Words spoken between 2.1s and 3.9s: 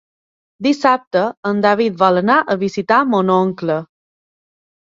anar a visitar mon oncle.